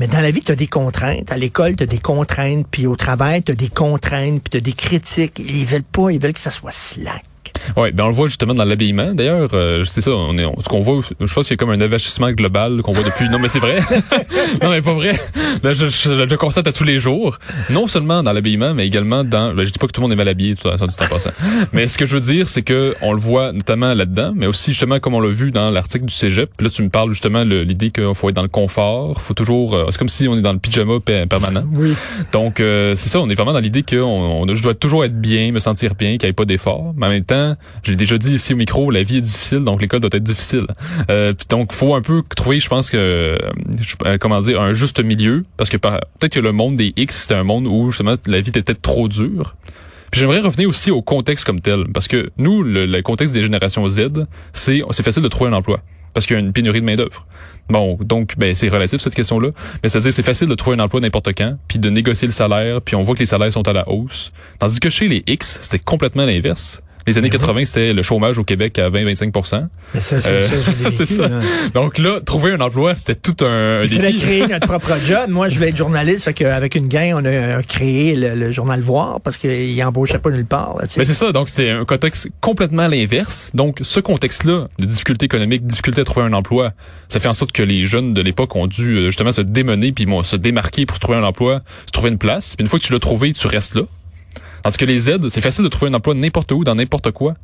Mais 0.00 0.06
dans 0.06 0.20
la 0.20 0.30
vie, 0.30 0.42
tu 0.42 0.52
as 0.52 0.56
des 0.56 0.66
contraintes. 0.66 1.30
À 1.32 1.36
l'école, 1.36 1.76
tu 1.76 1.84
as 1.84 1.86
des 1.86 1.98
contraintes. 1.98 2.66
Puis 2.70 2.86
au 2.86 2.96
travail, 2.96 3.42
tu 3.42 3.52
as 3.52 3.54
des 3.54 3.68
contraintes. 3.68 4.42
Puis 4.42 4.50
tu 4.50 4.56
as 4.56 4.60
des 4.60 4.72
critiques. 4.72 5.38
Ils 5.38 5.64
veulent 5.64 5.82
pas, 5.82 6.10
ils 6.10 6.20
veulent 6.20 6.32
que 6.32 6.40
ça 6.40 6.50
soit 6.50 6.70
slack. 6.70 7.24
Ouais, 7.76 7.92
ben 7.92 8.04
on 8.04 8.08
le 8.08 8.14
voit 8.14 8.26
justement 8.28 8.54
dans 8.54 8.64
l'habillement. 8.64 9.14
D'ailleurs, 9.14 9.50
euh, 9.54 9.84
c'est 9.84 10.00
ça, 10.00 10.10
on 10.12 10.36
est, 10.38 10.44
on- 10.44 10.58
ce 10.60 10.68
qu'on 10.68 10.80
voit, 10.80 11.00
je 11.20 11.32
pense 11.34 11.46
qu'il 11.46 11.54
y 11.54 11.54
a 11.54 11.56
comme 11.56 11.70
un 11.70 11.80
avachissement 11.80 12.30
global 12.32 12.82
qu'on 12.82 12.92
voit 12.92 13.04
depuis. 13.04 13.28
Non, 13.28 13.38
mais 13.38 13.48
c'est 13.48 13.58
vrai. 13.60 13.78
non, 14.62 14.70
mais 14.70 14.82
pas 14.82 14.92
vrai. 14.94 15.12
Là, 15.62 15.72
je, 15.74 15.86
je- 15.86 15.90
je 15.90 16.22
le 16.22 16.36
constate 16.36 16.66
à 16.66 16.72
tous 16.72 16.84
les 16.84 16.98
jours. 16.98 17.38
Non 17.70 17.86
seulement 17.86 18.22
dans 18.22 18.32
l'habillement, 18.32 18.74
mais 18.74 18.86
également 18.86 19.24
dans. 19.24 19.54
Ben, 19.54 19.64
je 19.64 19.70
dis 19.70 19.78
pas 19.78 19.86
que 19.86 19.92
tout 19.92 20.00
le 20.00 20.04
monde 20.06 20.12
est 20.12 20.16
mal 20.16 20.28
habillé, 20.28 20.54
tout 20.54 20.68
ça 20.68 20.76
dit 20.76 20.82
en 20.82 21.06
passant. 21.08 21.30
mais 21.72 21.86
ce 21.86 21.98
que 21.98 22.06
je 22.06 22.14
veux 22.14 22.20
dire, 22.20 22.48
c'est 22.48 22.62
que 22.62 22.94
on 23.02 23.12
le 23.12 23.20
voit 23.20 23.52
notamment 23.52 23.94
là-dedans, 23.94 24.32
mais 24.34 24.46
aussi 24.46 24.72
justement 24.72 24.98
comme 25.00 25.14
on 25.14 25.20
l'a 25.20 25.28
vu 25.30 25.50
dans 25.50 25.70
l'article 25.70 26.04
du 26.06 26.14
Cégep. 26.14 26.50
Là, 26.60 26.68
tu 26.70 26.82
me 26.82 26.88
parles 26.90 27.10
justement 27.10 27.42
l'idée 27.44 27.90
qu'il 27.90 28.14
faut 28.14 28.28
être 28.28 28.36
dans 28.36 28.42
le 28.42 28.48
confort, 28.48 29.20
faut 29.20 29.34
toujours. 29.34 29.74
euh, 29.74 29.86
c'est 29.90 29.98
comme 29.98 30.08
si 30.08 30.28
on 30.28 30.36
est 30.36 30.40
dans 30.42 30.52
le 30.52 30.58
pyjama 30.58 31.00
pe- 31.00 31.26
permanent. 31.26 31.64
Oui. 31.72 31.94
Donc, 32.32 32.60
euh, 32.60 32.94
c'est 32.96 33.08
ça, 33.08 33.20
on 33.20 33.28
est 33.30 33.34
vraiment 33.34 33.52
dans 33.52 33.58
l'idée 33.60 33.82
que 33.82 33.96
on, 33.96 34.42
on- 34.42 34.54
je 34.54 34.62
dois 34.62 34.74
toujours 34.74 35.04
être 35.04 35.18
bien, 35.20 35.52
me 35.52 35.60
sentir 35.60 35.94
bien, 35.94 36.16
qu'il 36.18 36.26
n'y 36.26 36.30
ait 36.30 36.32
pas 36.34 36.44
d'effort. 36.44 36.92
Mais 36.96 37.06
en 37.06 37.10
même 37.10 37.24
temps, 37.24 37.51
j'ai 37.82 37.96
déjà 37.96 38.18
dit 38.18 38.34
ici 38.34 38.54
au 38.54 38.56
micro, 38.56 38.90
la 38.90 39.02
vie 39.02 39.18
est 39.18 39.22
difficile, 39.22 39.60
donc 39.60 39.80
l'école 39.80 40.00
doit 40.00 40.10
être 40.12 40.22
difficile. 40.22 40.66
Euh, 41.10 41.32
puis 41.32 41.46
donc, 41.48 41.72
faut 41.72 41.94
un 41.94 42.02
peu 42.02 42.22
trouver, 42.36 42.60
je 42.60 42.68
pense 42.68 42.90
que, 42.90 42.96
euh, 42.96 43.36
je- 43.80 43.96
euh, 44.06 44.18
comment 44.18 44.40
dire, 44.40 44.60
un 44.60 44.72
juste 44.72 45.00
milieu, 45.02 45.42
parce 45.56 45.70
que 45.70 45.76
peut-être 45.76 46.32
que 46.32 46.40
le 46.40 46.52
monde 46.52 46.76
des 46.76 46.92
X, 46.96 47.22
c'était 47.22 47.34
un 47.34 47.44
monde 47.44 47.66
où 47.66 47.90
justement 47.90 48.14
la 48.26 48.40
vie 48.40 48.50
était 48.50 48.62
peut-être 48.62 48.82
trop 48.82 49.08
dure. 49.08 49.56
J'aimerais 50.12 50.40
revenir 50.40 50.68
aussi 50.68 50.90
au 50.90 51.00
contexte 51.00 51.44
comme 51.46 51.60
tel, 51.60 51.86
parce 51.94 52.06
que 52.06 52.30
nous, 52.36 52.62
le, 52.62 52.84
le 52.84 53.02
contexte 53.02 53.32
des 53.32 53.42
générations 53.42 53.88
Z, 53.88 54.26
c'est 54.52 54.82
c'est 54.90 55.02
facile 55.02 55.22
de 55.22 55.28
trouver 55.28 55.50
un 55.50 55.54
emploi, 55.54 55.80
parce 56.12 56.26
qu'il 56.26 56.34
y 56.34 56.36
a 56.36 56.40
une 56.40 56.52
pénurie 56.52 56.80
de 56.80 56.86
main 56.86 56.96
d'œuvre. 56.96 57.26
Bon, 57.70 57.96
donc 58.02 58.34
ben 58.36 58.54
c'est 58.54 58.68
relatif 58.68 59.00
cette 59.00 59.14
question-là, 59.14 59.50
mais 59.82 59.88
c'est-à-dire 59.88 60.12
c'est 60.12 60.22
facile 60.24 60.48
de 60.48 60.54
trouver 60.54 60.76
un 60.76 60.80
emploi 60.80 61.00
n'importe 61.00 61.28
quand, 61.34 61.56
puis 61.68 61.78
de 61.78 61.88
négocier 61.88 62.26
le 62.28 62.32
salaire, 62.32 62.82
puis 62.82 62.94
on 62.96 63.02
voit 63.02 63.14
que 63.14 63.20
les 63.20 63.26
salaires 63.26 63.52
sont 63.52 63.66
à 63.66 63.72
la 63.72 63.88
hausse. 63.88 64.32
Tandis 64.58 64.80
que 64.80 64.90
chez 64.90 65.08
les 65.08 65.22
X, 65.26 65.60
c'était 65.62 65.78
complètement 65.78 66.26
l'inverse. 66.26 66.82
Les 67.06 67.18
années 67.18 67.30
80, 67.30 67.64
c'était 67.64 67.92
le 67.92 68.02
chômage 68.02 68.38
au 68.38 68.44
Québec 68.44 68.78
à 68.78 68.88
20-25 68.90 69.68
Mais 69.94 70.00
ça, 70.00 70.20
c'est 70.20 70.30
Euh, 70.32 70.46
ça. 70.48 70.70
vécu, 70.90 71.06
ça. 71.06 71.28
là. 71.28 71.40
Donc 71.74 71.98
là, 71.98 72.20
trouver 72.24 72.52
un 72.52 72.60
emploi, 72.60 72.94
c'était 72.94 73.14
tout 73.16 73.44
un, 73.44 73.82
Il 73.82 73.90
fallait 73.90 74.12
défi. 74.12 74.24
créer 74.24 74.46
notre 74.48 74.66
propre 74.68 74.92
job. 75.04 75.28
Moi, 75.28 75.48
je 75.48 75.56
voulais 75.56 75.70
être 75.70 75.76
journaliste. 75.76 76.24
Fait 76.24 76.34
qu'avec 76.34 76.74
une 76.74 76.88
gang, 76.88 77.14
on 77.14 77.24
a 77.24 77.62
créé 77.62 78.14
le, 78.14 78.34
le 78.34 78.52
journal 78.52 78.80
Voir 78.80 79.20
parce 79.20 79.36
qu'il 79.38 79.82
embauchait 79.84 80.18
pas 80.18 80.30
nulle 80.30 80.46
part. 80.46 80.76
là. 80.78 80.86
Mais 80.96 81.04
c'est 81.04 81.14
ça, 81.14 81.32
donc 81.32 81.48
c'était 81.48 81.70
un 81.70 81.84
contexte 81.84 82.28
complètement 82.40 82.86
l'inverse. 82.88 83.50
Donc 83.54 83.78
ce 83.82 84.00
contexte-là, 84.00 84.68
de 84.78 84.84
difficulté 84.84 85.26
économique, 85.26 85.66
difficulté 85.66 86.00
à 86.00 86.04
trouver 86.04 86.26
un 86.26 86.32
emploi, 86.32 86.70
ça 87.08 87.20
fait 87.20 87.28
en 87.28 87.34
sorte 87.34 87.52
que 87.52 87.62
les 87.62 87.84
jeunes 87.86 88.14
de 88.14 88.22
l'époque 88.22 88.54
ont 88.56 88.66
dû 88.66 88.96
euh, 88.96 89.06
justement 89.06 89.32
se 89.32 89.40
démener 89.42 89.92
puis 89.92 90.06
bon, 90.06 90.22
se 90.22 90.36
démarquer 90.36 90.86
pour 90.86 90.98
trouver 90.98 91.18
un 91.18 91.22
emploi, 91.24 91.60
se 91.86 91.92
trouver 91.92 92.10
une 92.10 92.18
place. 92.18 92.54
Puis 92.56 92.62
une 92.64 92.68
fois 92.68 92.78
que 92.78 92.84
tu 92.84 92.92
l'as 92.92 92.98
trouvé, 92.98 93.32
tu 93.32 93.46
restes 93.46 93.74
là. 93.74 93.82
Tandis 94.62 94.76
que 94.76 94.84
les 94.84 94.98
Z, 95.00 95.28
c'est 95.28 95.40
facile 95.40 95.64
de 95.64 95.68
trouver 95.68 95.90
un 95.90 95.94
emploi 95.94 96.14
n'importe 96.14 96.52
où, 96.52 96.64
dans 96.64 96.74
n'importe 96.74 97.10
quoi. 97.10 97.34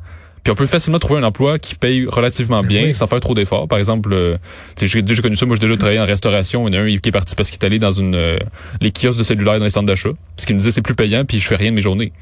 Puis 0.43 0.53
on 0.53 0.55
peut 0.55 0.67
facilement 0.67 0.99
trouver 0.99 1.21
un 1.21 1.25
emploi 1.25 1.59
qui 1.59 1.75
paye 1.75 2.07
relativement 2.07 2.63
bien 2.63 2.93
sans 2.95 3.07
faire 3.07 3.21
trop 3.21 3.35
d'efforts. 3.35 3.69
Par 3.69 3.79
exemple, 3.79 4.13
euh, 4.13 4.37
j'ai 4.81 5.03
déjà 5.03 5.21
connu 5.21 5.37
ça, 5.37 5.47
moi 5.47 5.57
j'ai 5.57 5.67
déjà 5.67 5.77
travaillé 5.77 6.01
en 6.01 6.07
restauration, 6.07 6.69
il 6.69 6.75
y 6.75 6.79
en 6.79 6.81
a 6.81 6.85
un 6.85 6.97
qui 6.97 7.09
est 7.09 7.13
parti 7.13 7.35
parce 7.35 7.51
qu'il 7.51 7.61
est 7.61 7.67
allé 7.67 7.79
dans 7.79 7.93
une 7.93 8.15
euh, 8.15 8.39
les 8.81 8.93
kiosques 8.93 9.19
de 9.19 9.25
cellulaire 9.25 9.59
dans 9.59 9.65
les 9.65 9.71
centres 9.71 9.87
d'achat, 9.87 10.11
parce 10.37 10.47
qu'il 10.47 10.55
me 10.55 10.61
disait 10.61 10.71
c'est 10.71 10.83
plus 10.83 10.95
payant 10.95 11.25
puis 11.25 11.41
je 11.41 11.47
fais 11.47 11.57
rien 11.57 11.71
de 11.71 11.77
mes 11.77 11.83
journées. 11.83 12.13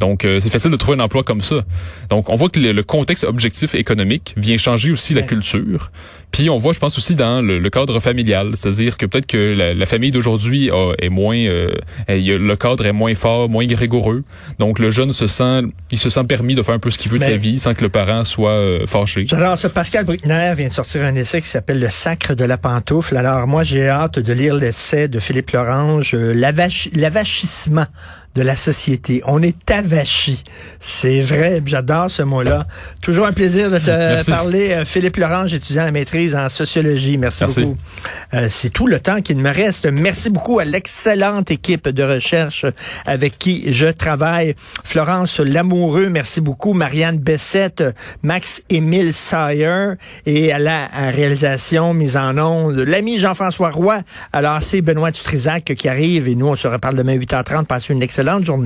Donc 0.00 0.24
euh, 0.24 0.40
c'est 0.40 0.50
facile 0.50 0.70
de 0.70 0.76
trouver 0.76 0.98
un 0.98 1.04
emploi 1.04 1.22
comme 1.22 1.40
ça. 1.40 1.64
Donc 2.10 2.28
on 2.28 2.36
voit 2.36 2.48
que 2.48 2.60
le, 2.60 2.82
contexte 2.82 3.24
objectif 3.24 3.74
économique 3.74 4.34
vient 4.36 4.58
changer 4.58 4.92
aussi 4.92 5.14
la 5.14 5.22
culture. 5.22 5.90
Puis 6.30 6.50
on 6.50 6.58
voit, 6.58 6.72
je 6.72 6.78
pense 6.78 6.98
aussi 6.98 7.14
dans 7.14 7.40
le, 7.40 7.70
cadre 7.70 7.98
familial, 7.98 8.52
c'est-à-dire 8.54 8.96
que 8.96 9.06
peut-être 9.06 9.26
que 9.26 9.54
la, 9.56 9.86
famille 9.86 10.10
d'aujourd'hui 10.10 10.70
est 10.98 11.08
moins, 11.08 11.36
euh, 11.36 11.70
le 12.08 12.54
cadre 12.54 12.86
est 12.86 12.92
moins 12.92 13.14
fort, 13.14 13.48
moins 13.48 13.66
rigoureux. 13.74 14.22
Donc 14.58 14.78
le 14.78 14.90
jeune 14.90 15.12
se 15.12 15.26
sent, 15.26 15.62
il 15.90 15.98
se 15.98 16.10
sent 16.10 16.24
permis 16.24 16.54
de 16.54 16.62
faire 16.62 16.74
un 16.74 16.78
peu 16.78 16.90
ce 16.90 16.98
qu'il 16.98 17.10
veut 17.10 17.18
de 17.18 17.24
sa 17.24 17.36
vie 17.36 17.58
sans 17.58 17.74
que 17.74 17.82
le 17.82 17.88
parent 17.88 18.24
soit 18.24 18.50
euh, 18.50 18.86
fâché. 18.86 19.26
Alors, 19.32 19.58
ce 19.58 19.68
Pascal 19.68 20.04
Bruckner 20.04 20.54
vient 20.56 20.68
de 20.68 20.72
sortir 20.72 21.02
un 21.02 21.14
essai 21.14 21.40
qui 21.40 21.48
s'appelle 21.48 21.80
Le 21.80 21.90
sacre 21.90 22.34
de 22.34 22.44
la 22.44 22.58
pantoufle. 22.58 23.16
Alors 23.16 23.46
moi, 23.46 23.64
j'ai 23.64 23.88
hâte 23.88 24.18
de 24.18 24.32
lire 24.32 24.54
l'essai 24.54 25.08
de 25.08 25.18
Philippe 25.20 25.50
Lorange, 25.52 26.14
euh, 26.14 26.32
l'avachissement 26.34 27.86
de 28.36 28.42
la 28.42 28.54
société. 28.54 29.22
On 29.26 29.42
est 29.42 29.70
avachi. 29.70 30.44
C'est 30.78 31.20
vrai, 31.20 31.62
j'adore 31.64 32.10
ce 32.10 32.22
mot-là. 32.22 32.66
Toujours 33.00 33.26
un 33.26 33.32
plaisir 33.32 33.70
de 33.70 33.78
te 33.78 34.30
parler. 34.30 34.72
Euh, 34.72 34.84
Philippe 34.84 35.16
Lorange, 35.16 35.54
étudiant 35.54 35.82
à 35.82 35.86
la 35.86 35.92
maîtrise 35.92 36.34
en 36.36 36.48
sociologie. 36.50 37.16
Merci, 37.16 37.44
beaucoup. 37.44 37.76
Euh, 38.34 38.48
c'est 38.50 38.68
tout 38.70 38.86
le 38.86 39.00
temps 39.00 39.22
qu'il 39.22 39.38
me 39.38 39.50
reste. 39.50 39.86
Merci 39.86 40.28
beaucoup 40.28 40.58
à 40.58 40.64
l'excellente 40.64 41.50
équipe 41.50 41.88
de 41.88 42.02
recherche 42.02 42.66
avec 43.06 43.38
qui 43.38 43.72
je 43.72 43.86
travaille. 43.86 44.54
Florence 44.84 45.40
Lamoureux, 45.40 46.08
merci 46.10 46.42
beaucoup. 46.42 46.74
Marianne 46.74 47.18
Bessette, 47.18 47.82
Max-Émile 48.22 49.14
Sayer 49.14 49.94
et 50.26 50.52
à 50.52 50.58
la 50.58 50.88
réalisation 51.10 51.94
mise 51.94 52.16
en 52.16 52.36
onde, 52.36 52.78
l'ami 52.80 53.18
Jean-François 53.18 53.70
Roy. 53.70 54.00
Alors, 54.32 54.62
c'est 54.62 54.82
Benoît 54.82 55.10
Dutrisac 55.10 55.64
qui 55.64 55.88
arrive 55.88 56.28
et 56.28 56.34
nous, 56.34 56.48
on 56.48 56.56
se 56.56 56.68
reparle 56.68 56.96
demain 56.96 57.16
8h30. 57.16 57.64
Passez 57.64 57.94
une 57.94 58.00
excellente 58.26 58.44
journée. 58.44 58.64